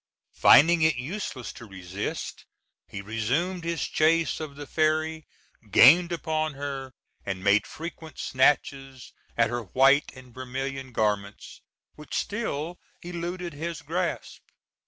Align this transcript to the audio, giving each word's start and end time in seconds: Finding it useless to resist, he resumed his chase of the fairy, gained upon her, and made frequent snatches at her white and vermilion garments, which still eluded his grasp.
Finding 0.33 0.81
it 0.81 0.95
useless 0.95 1.53
to 1.53 1.67
resist, 1.67 2.45
he 2.87 3.03
resumed 3.03 3.63
his 3.63 3.83
chase 3.87 4.39
of 4.39 4.55
the 4.55 4.65
fairy, 4.65 5.27
gained 5.69 6.11
upon 6.11 6.55
her, 6.55 6.93
and 7.23 7.43
made 7.43 7.67
frequent 7.67 8.17
snatches 8.17 9.13
at 9.37 9.51
her 9.51 9.61
white 9.61 10.11
and 10.15 10.33
vermilion 10.33 10.91
garments, 10.91 11.61
which 11.93 12.15
still 12.15 12.79
eluded 13.03 13.53
his 13.53 13.83
grasp. 13.83 14.41